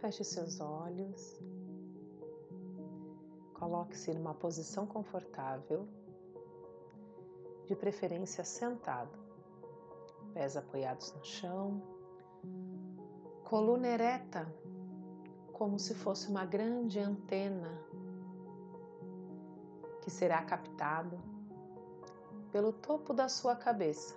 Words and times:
Feche 0.00 0.24
seus 0.24 0.60
olhos. 0.60 1.38
Coloque-se 3.52 4.14
numa 4.14 4.32
posição 4.32 4.86
confortável, 4.86 5.86
de 7.66 7.76
preferência 7.76 8.42
sentado, 8.42 9.18
pés 10.32 10.56
apoiados 10.56 11.12
no 11.12 11.22
chão, 11.22 11.82
coluna 13.44 13.88
ereta, 13.88 14.50
como 15.52 15.78
se 15.78 15.94
fosse 15.94 16.30
uma 16.30 16.46
grande 16.46 16.98
antena 16.98 17.78
que 20.00 20.10
será 20.10 20.42
captado 20.42 21.20
pelo 22.50 22.72
topo 22.72 23.12
da 23.12 23.28
sua 23.28 23.54
cabeça, 23.54 24.16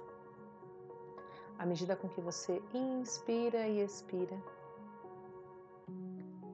à 1.60 1.66
medida 1.66 1.94
com 1.98 2.08
que 2.08 2.22
você 2.22 2.64
inspira 2.74 3.68
e 3.68 3.82
expira. 3.82 4.63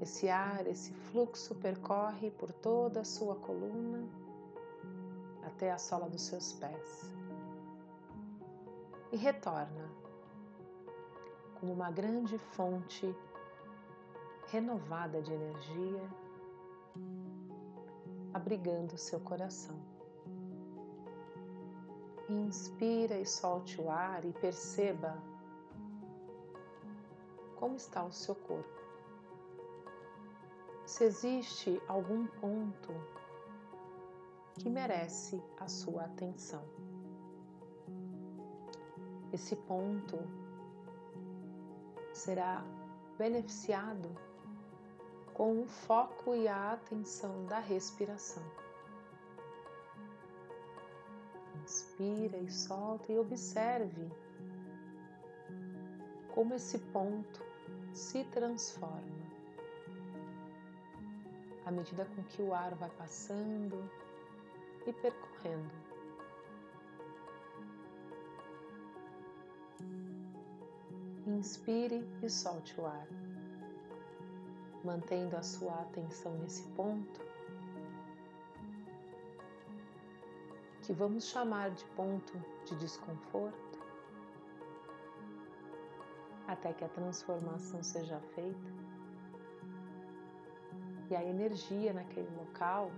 Esse 0.01 0.29
ar, 0.29 0.65
esse 0.65 0.93
fluxo 0.93 1.55
percorre 1.55 2.31
por 2.31 2.51
toda 2.53 3.01
a 3.01 3.05
sua 3.05 3.35
coluna 3.35 4.07
até 5.45 5.71
a 5.71 5.77
sola 5.77 6.09
dos 6.09 6.21
seus 6.21 6.53
pés 6.53 7.11
e 9.11 9.17
retorna 9.17 9.89
como 11.59 11.73
uma 11.73 11.91
grande 11.91 12.37
fonte 12.37 13.13
renovada 14.47 15.21
de 15.21 15.33
energia, 15.33 16.09
abrigando 18.33 18.97
seu 18.97 19.19
coração. 19.19 19.77
Inspira 22.29 23.17
e 23.17 23.25
solte 23.25 23.81
o 23.81 23.89
ar 23.89 24.23
e 24.23 24.31
perceba 24.31 25.21
como 27.57 27.75
está 27.75 28.03
o 28.03 28.11
seu 28.13 28.35
corpo. 28.35 28.78
Se 30.89 31.03
existe 31.03 31.79
algum 31.87 32.25
ponto 32.25 32.91
que 34.55 34.67
merece 34.67 35.39
a 35.59 35.67
sua 35.67 36.05
atenção. 36.05 36.63
Esse 39.31 39.55
ponto 39.55 40.17
será 42.11 42.65
beneficiado 43.19 44.09
com 45.35 45.61
o 45.61 45.67
foco 45.67 46.33
e 46.33 46.47
a 46.47 46.73
atenção 46.73 47.45
da 47.45 47.59
respiração. 47.59 48.43
Inspira 51.63 52.39
e 52.39 52.51
solta 52.51 53.11
e 53.11 53.19
observe 53.19 54.11
como 56.33 56.55
esse 56.55 56.79
ponto 56.79 57.45
se 57.93 58.23
transforma 58.23 59.18
à 61.69 61.71
medida 61.71 62.03
com 62.03 62.23
que 62.23 62.41
o 62.41 62.51
ar 62.51 62.73
vai 62.73 62.89
passando 62.89 63.77
e 64.87 64.91
percorrendo. 64.91 65.71
Inspire 71.27 72.03
e 72.23 72.27
solte 72.29 72.81
o 72.81 72.87
ar, 72.87 73.07
mantendo 74.83 75.37
a 75.37 75.43
sua 75.43 75.75
atenção 75.81 76.33
nesse 76.39 76.63
ponto, 76.69 77.21
que 80.81 80.91
vamos 80.91 81.25
chamar 81.25 81.69
de 81.69 81.85
ponto 81.95 82.33
de 82.65 82.75
desconforto, 82.77 83.79
até 86.47 86.73
que 86.73 86.83
a 86.83 86.89
transformação 86.89 87.83
seja 87.83 88.19
feita 88.33 88.98
e 91.09 91.15
a 91.15 91.23
energia 91.23 91.91
naquele 91.93 92.29
local 92.35 92.91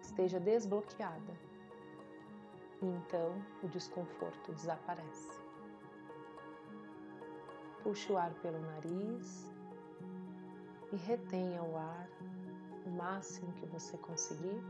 esteja 0.00 0.40
desbloqueada. 0.40 1.34
E 2.80 2.86
então 2.86 3.34
o 3.62 3.68
desconforto 3.68 4.52
desaparece. 4.52 5.40
Puxe 7.82 8.12
o 8.12 8.16
ar 8.16 8.32
pelo 8.34 8.58
nariz 8.60 9.52
e 10.92 10.96
retenha 10.96 11.62
o 11.62 11.76
ar 11.76 12.08
o 12.86 12.90
máximo 12.90 13.52
que 13.54 13.66
você 13.66 13.96
conseguir. 13.98 14.62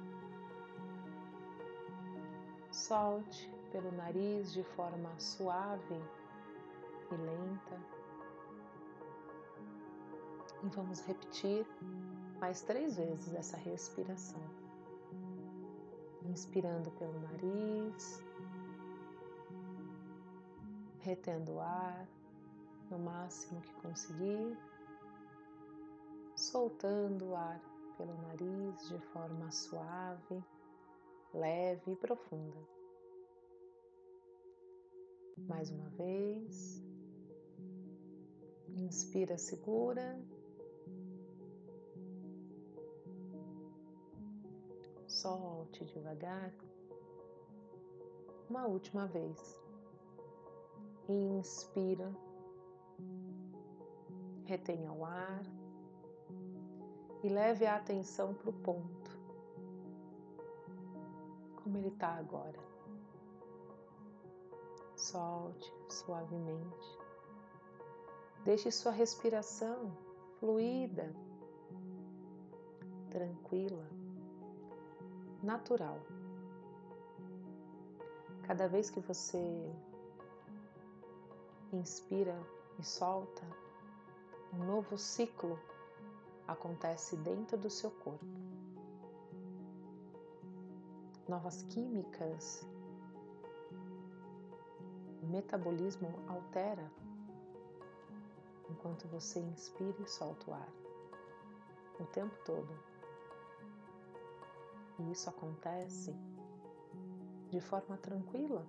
Solte 2.71 3.51
pelo 3.71 3.91
nariz 3.93 4.53
de 4.53 4.63
forma 4.63 5.11
suave 5.19 6.01
e 7.11 7.15
lenta. 7.15 7.96
E 10.67 10.69
vamos 10.69 10.99
repetir 11.03 11.65
mais 12.41 12.61
três 12.61 12.97
vezes 12.97 13.33
essa 13.35 13.57
respiração 13.57 14.43
inspirando 16.25 16.91
pelo 16.91 17.21
nariz, 17.21 18.21
retendo 20.99 21.53
o 21.53 21.61
ar 21.61 22.09
no 22.91 22.99
máximo 22.99 23.61
que 23.61 23.73
conseguir, 23.75 24.59
soltando 26.35 27.27
o 27.27 27.37
ar 27.37 27.61
pelo 27.97 28.21
nariz 28.23 28.89
de 28.89 28.99
forma 29.13 29.53
suave, 29.53 30.45
leve 31.33 31.93
e 31.93 31.97
profunda. 31.97 32.59
Mais 35.39 35.71
uma 35.71 35.89
vez, 35.91 36.83
inspira, 38.75 39.39
segura 39.39 40.21
solte 45.27 45.85
devagar. 45.87 46.53
Uma 48.49 48.67
última 48.67 49.09
vez. 49.09 49.61
Inspira, 51.09 52.13
retenha 54.45 54.93
o 54.93 55.05
ar 55.05 55.43
e 57.25 57.29
leve 57.29 57.67
a 57.67 57.77
atenção 57.77 58.35
para 58.35 58.51
o 58.51 58.53
ponto, 58.53 59.11
como 61.57 61.77
ele 61.77 61.89
está 61.89 62.09
agora. 62.09 62.59
Solte 64.97 65.73
suavemente. 65.89 66.99
Deixe 68.45 68.71
sua 68.71 68.93
respiração 68.93 69.97
fluida, 70.39 71.13
tranquila 73.11 74.06
natural. 75.47 76.01
Cada 78.43 78.69
vez 78.69 78.91
que 78.91 79.01
você 79.01 79.73
inspira 81.73 82.37
e 82.79 82.85
solta, 82.85 83.43
um 84.53 84.65
novo 84.65 84.99
ciclo 84.99 85.59
acontece 86.47 87.17
dentro 87.17 87.57
do 87.57 87.71
seu 87.71 87.91
corpo. 87.91 88.27
Novas 91.29 91.63
químicas, 91.63 92.67
o 95.23 95.27
metabolismo 95.27 96.09
altera 96.29 96.91
enquanto 98.71 99.09
você 99.09 99.41
inspira 99.41 99.97
e 100.03 100.09
solta 100.09 100.51
o 100.51 100.55
ar 100.55 100.69
o 101.99 102.05
tempo 102.07 102.35
todo. 102.45 102.96
E 104.99 105.13
isso 105.13 105.29
acontece 105.29 106.15
de 107.51 107.61
forma 107.61 107.97
tranquila, 107.99 108.67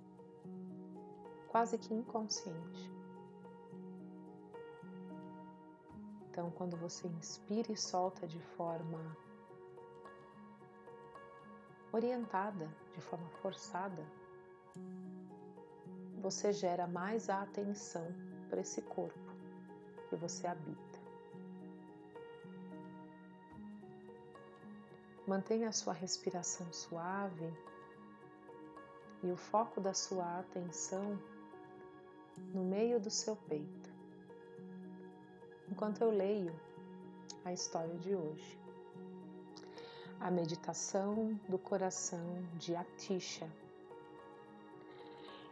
quase 1.47 1.77
que 1.77 1.93
inconsciente. 1.93 2.91
Então, 6.29 6.51
quando 6.51 6.77
você 6.77 7.07
inspira 7.07 7.71
e 7.71 7.77
solta 7.77 8.27
de 8.27 8.39
forma 8.39 9.17
orientada, 11.91 12.69
de 12.93 13.01
forma 13.01 13.27
forçada, 13.41 14.05
você 16.21 16.51
gera 16.51 16.85
mais 16.85 17.29
atenção 17.29 18.05
para 18.49 18.61
esse 18.61 18.81
corpo 18.81 19.17
que 20.09 20.15
você 20.15 20.45
habita. 20.45 20.96
Mantenha 25.27 25.67
a 25.67 25.73
sua 25.73 25.91
respiração 25.91 26.71
suave 26.71 27.53
e 29.21 29.29
o 29.29 29.35
foco 29.35 29.81
da 29.81 29.93
sua 29.93 30.39
atenção 30.39 31.19
no 32.53 32.63
meio 32.63 32.97
do 32.97 33.09
seu 33.09 33.35
peito, 33.35 33.89
enquanto 35.69 36.01
eu 36.01 36.11
leio 36.11 36.57
a 37.43 37.51
história 37.51 37.93
de 37.95 38.15
hoje. 38.15 38.57
A 40.17 40.31
meditação 40.31 41.37
do 41.49 41.57
coração 41.57 42.41
de 42.57 42.73
Atisha. 42.73 43.51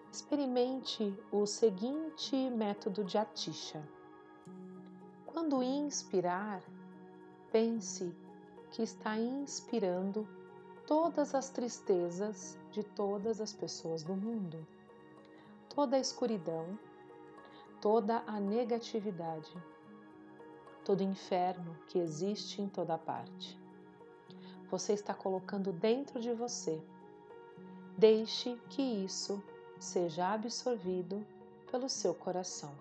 Experimente 0.09 1.13
o 1.33 1.45
seguinte 1.45 2.49
método 2.49 3.03
de 3.03 3.17
Atisha. 3.17 3.83
quando 5.25 5.61
inspirar, 5.61 6.63
pense 7.51 8.15
que 8.75 8.83
está 8.83 9.17
inspirando 9.17 10.27
todas 10.85 11.33
as 11.33 11.49
tristezas 11.49 12.57
de 12.73 12.83
todas 12.83 13.39
as 13.39 13.53
pessoas 13.53 14.03
do 14.03 14.13
mundo, 14.13 14.67
toda 15.73 15.95
a 15.95 15.99
escuridão, 15.99 16.77
toda 17.81 18.21
a 18.27 18.37
negatividade, 18.37 19.49
todo 20.83 20.99
o 20.99 21.03
inferno 21.03 21.73
que 21.87 21.97
existe 21.97 22.61
em 22.61 22.67
toda 22.67 22.97
parte. 22.97 23.57
Você 24.69 24.91
está 24.91 25.13
colocando 25.13 25.71
dentro 25.71 26.19
de 26.19 26.33
você. 26.33 26.77
Deixe 27.97 28.57
que 28.69 28.81
isso 28.81 29.41
seja 29.79 30.33
absorvido 30.33 31.25
pelo 31.71 31.87
seu 31.87 32.13
coração. 32.13 32.75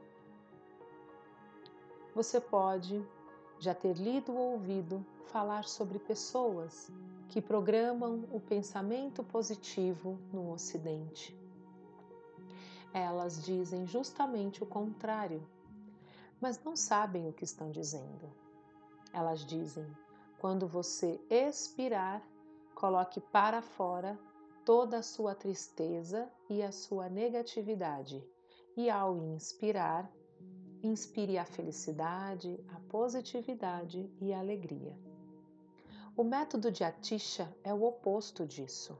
Você 2.17 2.41
pode 2.41 3.01
já 3.59 3.75
ter 3.75 3.97
lido 3.97 4.33
ou 4.33 4.53
ouvido 4.53 5.05
falar 5.27 5.65
sobre 5.65 5.99
pessoas 5.99 6.91
que 7.29 7.41
programam 7.41 8.25
o 8.31 8.41
pensamento 8.41 9.23
positivo 9.25 10.19
no 10.33 10.53
Ocidente. 10.53 11.37
Elas 12.93 13.43
dizem 13.43 13.87
justamente 13.87 14.63
o 14.63 14.67
contrário, 14.67 15.45
mas 16.41 16.63
não 16.63 16.77
sabem 16.77 17.29
o 17.29 17.33
que 17.33 17.45
estão 17.45 17.71
dizendo. 17.71 18.33
Elas 19.13 19.45
dizem: 19.45 19.87
quando 20.39 20.69
você 20.69 21.21
expirar, 21.29 22.23
coloque 22.75 23.21
para 23.21 23.63
fora 23.63 24.19
toda 24.65 24.99
a 24.99 25.03
sua 25.03 25.35
tristeza 25.35 26.31
e 26.49 26.63
a 26.63 26.71
sua 26.71 27.09
negatividade, 27.09 28.25
e 28.77 28.89
ao 28.89 29.17
inspirar, 29.17 30.11
inspire 30.87 31.39
a 31.39 31.45
felicidade, 31.45 32.63
a 32.69 32.79
positividade 32.91 34.11
e 34.21 34.33
a 34.33 34.39
alegria. 34.39 34.95
O 36.17 36.23
método 36.23 36.71
de 36.71 36.85
Atisha 36.85 37.53
é 37.65 37.73
o 37.73 37.83
oposto 37.83 38.47
disso. 38.47 38.97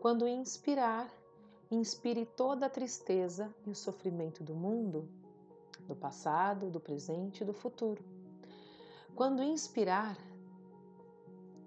Quando 0.00 0.26
inspirar, 0.26 1.08
inspire 1.70 2.26
toda 2.26 2.66
a 2.66 2.70
tristeza 2.70 3.54
e 3.64 3.70
o 3.70 3.74
sofrimento 3.74 4.42
do 4.42 4.54
mundo, 4.54 5.08
do 5.86 5.94
passado, 5.94 6.68
do 6.68 6.80
presente 6.80 7.42
e 7.42 7.46
do 7.46 7.54
futuro. 7.54 8.02
Quando 9.14 9.42
inspirar, 9.42 10.18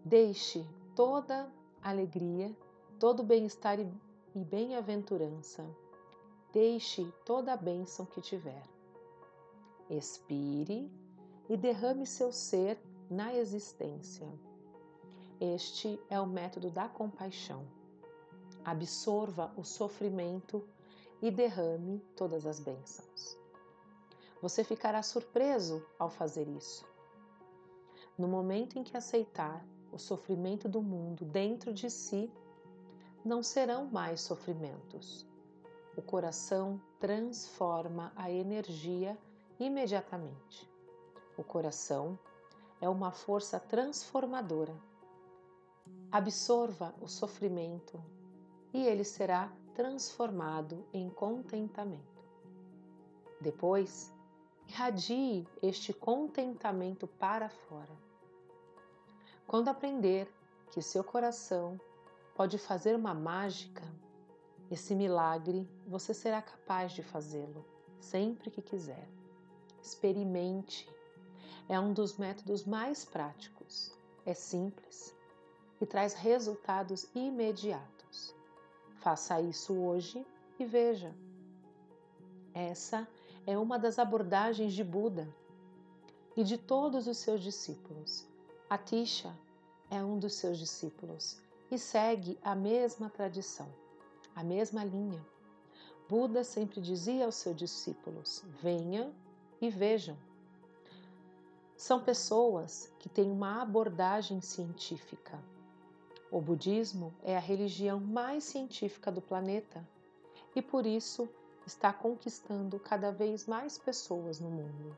deixe 0.04 0.66
toda 0.94 1.50
alegria, 1.82 2.56
todo 3.00 3.24
bem-estar 3.24 3.80
e 3.80 4.44
bem-aventurança. 4.44 5.66
Deixe 6.52 7.12
toda 7.26 7.54
a 7.54 7.58
bênção 7.58 8.06
que 8.06 8.22
tiver. 8.22 8.75
Expire 9.90 10.92
e 11.48 11.56
derrame 11.56 12.08
seu 12.08 12.32
ser 12.32 12.80
na 13.10 13.36
existência. 13.36 14.28
Este 15.40 16.00
é 16.10 16.20
o 16.20 16.26
método 16.26 16.72
da 16.72 16.88
compaixão. 16.88 17.68
Absorva 18.64 19.54
o 19.56 19.64
sofrimento 19.64 20.68
e 21.22 21.30
derrame 21.30 22.00
todas 22.16 22.46
as 22.46 22.60
bênçãos. 22.60 23.38
Você 24.42 24.64
ficará 24.64 25.04
surpreso 25.04 25.86
ao 26.00 26.10
fazer 26.10 26.48
isso. 26.48 26.86
No 28.18 28.28
momento 28.28 28.80
em 28.80 28.84
que 28.84 28.98
aceitar 28.98 29.66
o 29.92 29.98
sofrimento 29.98 30.68
do 30.68 30.82
mundo 30.82 31.26
dentro 31.26 31.74
de 31.74 31.90
si, 31.92 32.32
não 33.24 33.44
serão 33.44 33.86
mais 33.86 34.22
sofrimentos. 34.22 35.26
O 35.96 36.02
coração 36.02 36.82
transforma 37.00 38.12
a 38.16 38.32
energia 38.32 39.18
imediatamente. 39.60 40.70
O 41.38 41.44
coração 41.44 42.18
é 42.80 42.90
uma 42.90 43.12
força 43.12 43.60
transformadora. 43.60 44.76
Absorva 46.12 46.94
o 47.02 47.08
sofrimento 47.08 48.02
e 48.74 48.86
ele 48.86 49.04
será 49.04 49.52
transformado 49.74 50.86
em 50.94 51.10
contentamento. 51.10 52.24
Depois, 53.40 54.14
irradie 54.68 55.48
este 55.62 55.94
contentamento 55.94 57.08
para 57.08 57.50
fora. 57.50 57.92
Quando 59.46 59.68
aprender 59.68 60.28
que 60.72 60.82
seu 60.82 61.04
coração 61.04 61.80
pode 62.34 62.58
fazer 62.58 62.96
uma 62.96 63.14
mágica, 63.14 63.84
esse 64.72 64.96
milagre 64.96 65.70
você 65.86 66.14
será 66.14 66.42
capaz 66.42 66.92
de 66.94 67.04
fazê-lo 67.04 67.66
sempre 68.00 68.50
que 68.50 68.62
quiser. 68.62 69.08
Experimente 69.86 70.90
é 71.70 71.80
um 71.80 71.94
dos 71.94 72.18
métodos 72.18 72.66
mais 72.66 73.06
práticos. 73.06 73.94
É 74.26 74.34
simples 74.34 75.16
e 75.80 75.86
traz 75.86 76.16
resultados 76.16 77.08
imediatos. 77.14 78.34
Faça 78.98 79.40
isso 79.40 79.76
hoje 79.76 80.26
e 80.58 80.66
veja. 80.66 81.14
Essa 82.52 83.08
é 83.46 83.56
uma 83.60 83.78
das 83.78 84.00
abordagens 84.00 84.74
de 84.74 84.84
Buda 84.84 85.30
e 86.36 86.44
de 86.44 86.58
todos 86.58 87.06
os 87.06 87.20
seus 87.20 87.42
discípulos. 87.42 88.26
Atisha 88.68 89.38
é 89.92 90.04
um 90.04 90.18
dos 90.18 90.34
seus 90.34 90.58
discípulos 90.58 91.40
e 91.70 91.78
segue 91.78 92.40
a 92.42 92.56
mesma 92.56 93.08
tradição, 93.08 93.72
a 94.36 94.44
mesma 94.44 94.84
linha. 94.84 95.24
Buda 96.10 96.44
sempre 96.44 96.82
dizia 96.82 97.26
aos 97.26 97.36
seus 97.36 97.56
discípulos: 97.56 98.44
venham 98.64 99.14
e 99.66 99.70
vejam. 99.70 100.18
São 101.76 102.00
pessoas 102.02 102.92
que 103.00 103.10
têm 103.10 103.30
uma 103.30 103.62
abordagem 103.62 104.40
científica. 104.42 105.38
O 106.32 106.40
budismo 106.40 107.14
é 107.24 107.36
a 107.36 107.40
religião 107.40 108.00
mais 108.00 108.44
científica 108.44 109.12
do 109.12 109.22
planeta 109.22 109.88
e 110.56 110.62
por 110.62 110.86
isso 110.86 111.28
está 111.66 111.92
conquistando 111.92 112.80
cada 112.80 113.12
vez 113.12 113.46
mais 113.46 113.78
pessoas 113.78 114.40
no 114.40 114.50
mundo. 114.50 114.98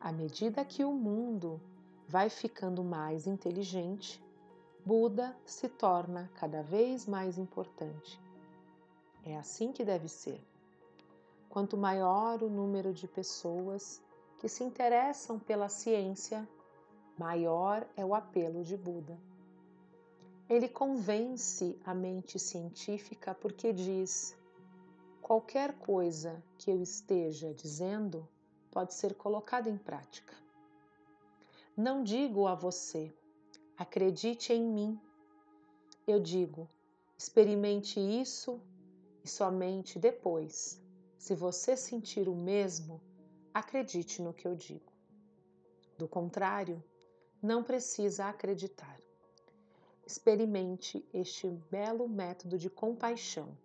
À 0.00 0.12
medida 0.12 0.64
que 0.64 0.84
o 0.84 0.92
mundo 0.92 1.60
vai 2.08 2.28
ficando 2.28 2.82
mais 2.84 3.26
inteligente, 3.26 4.22
Buda 4.84 5.36
se 5.44 5.68
torna 5.68 6.30
cada 6.34 6.62
vez 6.62 7.06
mais 7.06 7.38
importante. 7.38 8.20
É 9.24 9.36
assim 9.36 9.72
que 9.72 9.84
deve 9.84 10.08
ser. 10.08 10.44
Quanto 11.52 11.76
maior 11.76 12.42
o 12.42 12.48
número 12.48 12.94
de 12.94 13.06
pessoas 13.06 14.02
que 14.38 14.48
se 14.48 14.64
interessam 14.64 15.38
pela 15.38 15.68
ciência, 15.68 16.48
maior 17.18 17.86
é 17.94 18.02
o 18.02 18.14
apelo 18.14 18.64
de 18.64 18.74
Buda. 18.74 19.20
Ele 20.48 20.66
convence 20.66 21.78
a 21.84 21.92
mente 21.92 22.38
científica 22.38 23.34
porque 23.34 23.70
diz: 23.70 24.34
qualquer 25.20 25.74
coisa 25.74 26.42
que 26.56 26.70
eu 26.70 26.80
esteja 26.80 27.52
dizendo 27.52 28.26
pode 28.70 28.94
ser 28.94 29.12
colocada 29.14 29.68
em 29.68 29.76
prática. 29.76 30.34
Não 31.76 32.02
digo 32.02 32.46
a 32.46 32.54
você, 32.54 33.14
acredite 33.76 34.54
em 34.54 34.66
mim. 34.66 34.98
Eu 36.06 36.18
digo, 36.18 36.66
experimente 37.14 38.00
isso 38.00 38.58
e 39.22 39.28
somente 39.28 39.98
depois, 39.98 40.80
se 41.22 41.36
você 41.36 41.76
sentir 41.76 42.28
o 42.28 42.34
mesmo, 42.34 43.00
acredite 43.54 44.20
no 44.20 44.34
que 44.34 44.44
eu 44.44 44.56
digo. 44.56 44.92
Do 45.96 46.08
contrário, 46.08 46.82
não 47.40 47.62
precisa 47.62 48.26
acreditar. 48.26 49.00
Experimente 50.04 51.08
este 51.14 51.46
belo 51.70 52.08
método 52.08 52.58
de 52.58 52.68
compaixão. 52.68 53.56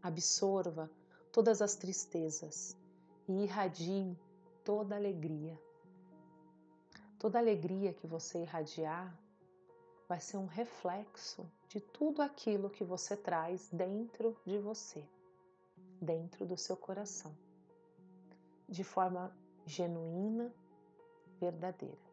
Absorva 0.00 0.88
todas 1.32 1.60
as 1.60 1.74
tristezas 1.74 2.76
e 3.26 3.42
irradie 3.42 4.16
toda 4.62 4.94
alegria. 4.94 5.60
Toda 7.18 7.40
alegria 7.40 7.92
que 7.92 8.06
você 8.06 8.42
irradiar 8.42 9.12
vai 10.08 10.20
ser 10.20 10.36
um 10.36 10.46
reflexo 10.46 11.44
de 11.66 11.80
tudo 11.80 12.22
aquilo 12.22 12.70
que 12.70 12.84
você 12.84 13.16
traz 13.16 13.68
dentro 13.72 14.36
de 14.46 14.56
você, 14.60 15.04
dentro 16.04 16.46
do 16.46 16.56
seu 16.56 16.76
coração 16.76 17.34
de 18.68 18.82
forma 18.82 19.34
genuína, 19.66 20.52
verdadeira. 21.38 22.04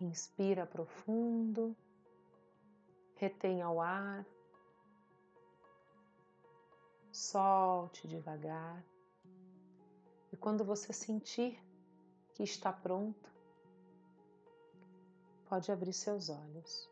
Inspira 0.00 0.66
profundo, 0.66 1.76
retenha 3.16 3.68
o 3.68 3.80
ar, 3.80 4.26
solte 7.12 8.08
devagar. 8.08 8.82
E 10.32 10.36
quando 10.36 10.64
você 10.64 10.92
sentir 10.92 11.62
que 12.34 12.42
está 12.42 12.72
pronto, 12.72 13.30
pode 15.48 15.70
abrir 15.70 15.92
seus 15.92 16.28
olhos. 16.28 16.89